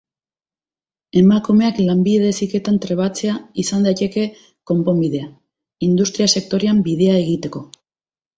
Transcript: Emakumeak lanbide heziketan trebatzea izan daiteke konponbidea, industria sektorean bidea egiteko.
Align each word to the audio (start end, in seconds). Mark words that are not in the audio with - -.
Emakumeak 1.19 1.81
lanbide 1.89 2.31
heziketan 2.33 2.79
trebatzea 2.85 3.35
izan 3.65 3.85
daiteke 3.89 4.25
konponbidea, 4.73 5.29
industria 5.91 6.31
sektorean 6.37 6.83
bidea 6.91 7.21
egiteko. 7.21 7.65